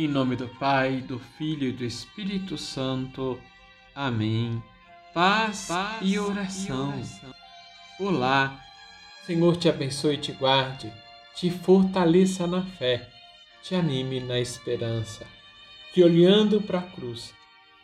Em 0.00 0.06
nome 0.06 0.36
do 0.36 0.46
Pai, 0.46 1.00
do 1.00 1.18
Filho 1.18 1.66
e 1.66 1.72
do 1.72 1.84
Espírito 1.84 2.56
Santo. 2.56 3.36
Amém. 3.92 4.62
Paz, 5.12 5.66
Paz 5.66 5.98
e, 6.02 6.16
oração. 6.16 6.90
e 6.90 6.98
oração. 6.98 7.34
Olá, 7.98 8.64
Senhor 9.26 9.56
te 9.56 9.68
abençoe 9.68 10.14
e 10.14 10.18
te 10.18 10.30
guarde, 10.30 10.92
te 11.34 11.50
fortaleça 11.50 12.46
na 12.46 12.62
fé, 12.62 13.08
te 13.60 13.74
anime 13.74 14.20
na 14.20 14.38
esperança. 14.38 15.26
Que 15.92 16.04
olhando 16.04 16.60
para 16.60 16.78
a 16.78 16.82
cruz, 16.82 17.34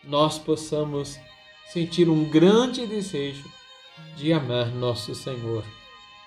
nós 0.05 0.39
possamos 0.39 1.19
sentir 1.67 2.09
um 2.09 2.31
grande 2.31 2.87
desejo 2.87 3.51
de 4.17 4.33
amar 4.33 4.69
nosso 4.69 5.17
Senhor. 5.17 5.65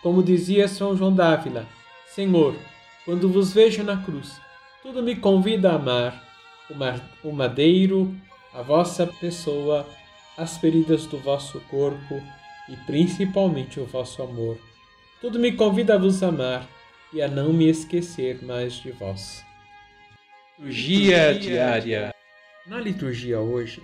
Como 0.04 0.22
dizia 0.22 0.68
São 0.68 0.98
João 0.98 1.16
Dávila, 1.16 1.66
Senhor, 2.14 2.54
quando 3.06 3.32
vos 3.32 3.54
vejo 3.54 3.84
na 3.84 3.96
cruz, 3.96 4.38
tudo 4.82 5.02
me 5.04 5.16
convida 5.16 5.71
a 5.71 5.75
amar 5.75 6.28
o 7.23 7.32
madeiro, 7.32 8.15
a 8.54 8.61
vossa 8.61 9.07
pessoa, 9.07 9.88
as 10.38 10.57
feridas 10.57 11.06
do 11.06 11.18
vosso 11.18 11.60
corpo 11.61 12.21
e 12.69 12.75
principalmente 12.86 13.79
o 13.79 13.86
vosso 13.86 14.21
amor. 14.21 14.57
Tudo 15.21 15.39
me 15.39 15.52
convida 15.54 15.96
a 15.96 15.97
vos 15.97 16.21
amar 16.21 16.68
e 17.14 17.21
a 17.21 17.28
não 17.28 17.54
me 17.54 17.69
esquecer 17.69 18.43
mais 18.43 18.74
de 18.74 18.92
vós. 18.92 19.43
Liturgia 20.60 21.33
diária. 21.38 22.14
Na 22.66 22.80
liturgia 22.80 23.39
hoje, 23.39 23.82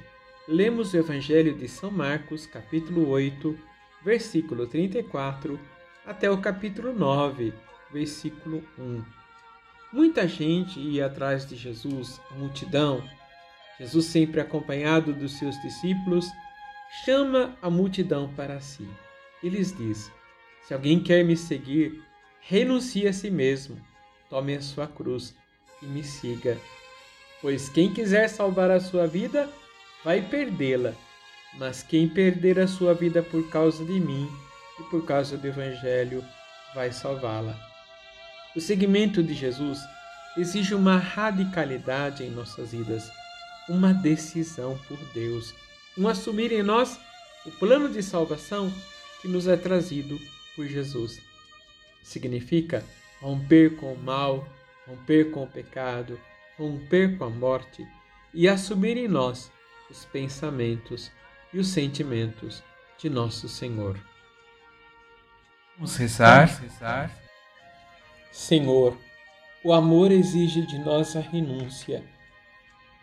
lemos 0.48 0.94
o 0.94 0.98
Evangelho 0.98 1.56
de 1.56 1.68
São 1.68 1.90
Marcos, 1.90 2.46
capítulo 2.46 3.08
8, 3.10 3.58
versículo 4.04 4.68
34, 4.68 5.60
até 6.06 6.30
o 6.30 6.42
capítulo 6.42 6.92
9, 6.92 7.54
versículo 7.92 8.64
1. 8.78 9.23
Muita 9.94 10.28
gente 10.28 10.80
ia 10.80 11.06
atrás 11.06 11.46
de 11.46 11.56
Jesus, 11.56 12.20
a 12.32 12.34
multidão. 12.34 13.08
Jesus, 13.80 14.08
sempre 14.08 14.42
acompanhado 14.42 15.14
dos 15.14 15.38
seus 15.38 15.56
discípulos, 15.62 16.26
chama 17.06 17.56
a 17.62 17.70
multidão 17.70 18.34
para 18.34 18.60
si. 18.60 18.90
E 19.44 19.50
lhes 19.50 19.72
diz: 19.78 20.12
Se 20.64 20.74
alguém 20.74 21.00
quer 21.00 21.24
me 21.24 21.38
seguir, 21.38 22.04
renuncie 22.42 23.08
a 23.08 23.14
si 23.14 23.30
mesmo, 23.30 23.80
tome 24.32 24.56
a 24.56 24.62
sua 24.62 24.88
cruz 24.88 25.36
e 25.80 25.86
me 25.86 26.04
siga. 26.04 26.58
Pois 27.40 27.70
quem 27.70 27.94
quiser 27.94 28.30
salvar 28.30 28.72
a 28.72 28.80
sua 28.80 29.06
vida, 29.06 29.48
vai 30.04 30.24
perdê-la. 30.24 30.96
Mas 31.54 31.84
quem 31.84 32.10
perder 32.10 32.60
a 32.60 32.66
sua 32.66 32.96
vida 32.96 33.22
por 33.22 33.48
causa 33.52 33.86
de 33.86 34.00
mim 34.00 34.28
e 34.80 34.84
por 34.86 35.06
causa 35.06 35.38
do 35.38 35.46
Evangelho, 35.46 36.26
vai 36.74 36.92
salvá-la. 36.92 37.73
O 38.56 38.62
seguimento 38.62 39.24
de 39.24 39.34
Jesus 39.34 39.80
exige 40.38 40.76
uma 40.76 40.98
radicalidade 40.98 42.24
em 42.24 42.30
nossas 42.30 42.72
vidas, 42.72 43.12
uma 43.68 43.94
decisão 43.94 44.78
por 44.88 44.98
Deus, 45.14 45.54
um 45.98 46.08
assumir 46.08 46.52
em 46.52 46.64
nós 46.64 47.00
o 47.46 47.52
plano 47.52 47.90
de 47.90 48.02
salvação 48.02 48.72
que 49.22 49.28
nos 49.28 49.48
é 49.48 49.56
trazido 49.56 50.20
por 50.56 50.68
Jesus. 50.68 51.20
Significa 52.04 52.84
romper 53.22 53.76
com 53.78 53.94
o 53.94 53.98
mal, 53.98 54.48
romper 54.88 55.32
com 55.32 55.44
o 55.44 55.48
pecado, 55.48 56.20
romper 56.58 57.18
com 57.18 57.26
a 57.26 57.30
morte 57.30 57.88
e 58.34 58.48
assumir 58.48 58.98
em 58.98 59.08
nós 59.08 59.52
os 59.90 60.06
pensamentos 60.06 61.12
e 61.54 61.60
os 61.60 61.68
sentimentos 61.68 62.64
de 62.98 63.10
nosso 63.10 63.48
Senhor. 63.48 63.98
Vamos 65.76 65.96
rezar. 65.96 66.48
Vamos 66.48 66.60
rezar. 66.60 67.23
Senhor, 68.34 68.98
o 69.64 69.72
amor 69.72 70.12
exige 70.12 70.66
de 70.66 70.80
nós 70.80 71.16
a 71.16 71.20
renúncia. 71.20 72.04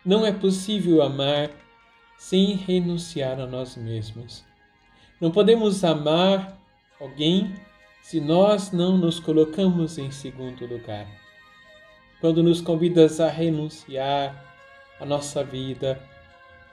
Não 0.05 0.25
é 0.25 0.31
possível 0.33 1.01
amar 1.01 1.49
sem 2.17 2.57
renunciar 2.57 3.39
a 3.39 3.47
nós 3.47 3.77
mesmos. 3.77 4.43
Não 5.21 5.31
podemos 5.31 5.85
amar 5.85 6.59
alguém 6.99 7.55
se 8.01 8.19
nós 8.19 8.73
não 8.73 8.97
nos 8.97 9.21
colocamos 9.21 9.97
em 9.97 10.11
segundo 10.11 10.65
lugar. 10.65 11.07
Quando 12.19 12.43
nos 12.43 12.59
convidas 12.59 13.21
a 13.21 13.29
renunciar 13.29 14.53
a 14.99 15.05
nossa 15.05 15.45
vida, 15.45 15.97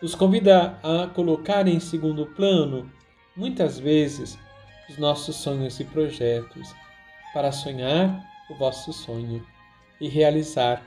nos 0.02 0.16
convida 0.16 0.80
a 0.82 1.06
colocar 1.06 1.68
em 1.68 1.78
segundo 1.78 2.26
plano, 2.26 2.90
muitas 3.36 3.78
vezes, 3.78 4.36
os 4.90 4.98
nossos 4.98 5.36
sonhos 5.36 5.78
e 5.78 5.84
projetos, 5.84 6.74
para 7.32 7.52
sonhar 7.52 8.36
o 8.48 8.54
vosso 8.54 8.92
sonho 8.92 9.44
e 10.00 10.08
realizar 10.08 10.82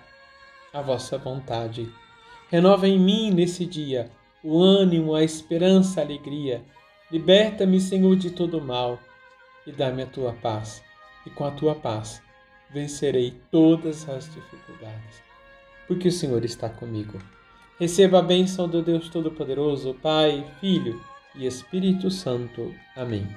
a 0.74 0.82
vossa 0.82 1.18
vontade. 1.18 1.92
Renova 2.50 2.88
em 2.88 3.00
mim 3.00 3.32
nesse 3.32 3.66
dia 3.66 4.10
o 4.44 4.62
ânimo, 4.62 5.14
a 5.14 5.24
esperança, 5.24 6.02
a 6.02 6.04
alegria. 6.04 6.64
Liberta-me, 7.12 7.80
Senhor, 7.80 8.16
de 8.16 8.32
todo 8.32 8.62
mal 8.62 9.00
e 9.66 9.72
dá-me 9.72 10.04
a 10.04 10.08
tua 10.08 10.34
paz. 10.34 10.84
E 11.26 11.30
com 11.30 11.46
a 11.46 11.52
tua 11.52 11.76
paz 11.76 12.22
vencerei 12.70 13.40
todas 13.52 14.08
as 14.10 14.26
dificuldades, 14.34 15.22
porque 15.88 16.08
o 16.08 16.12
Senhor 16.12 16.44
está 16.46 16.70
comigo. 16.70 17.20
Receba 17.80 18.20
a 18.20 18.24
bênção 18.24 18.68
do 18.68 18.82
Deus 18.82 19.10
Todo-Poderoso, 19.10 19.94
Pai, 19.96 20.46
Filho 20.60 21.02
e 21.36 21.46
Espírito 21.46 22.10
Santo. 22.10 22.74
Amém. 22.96 23.28